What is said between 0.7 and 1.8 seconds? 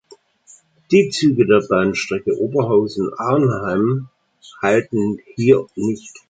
Die Züge der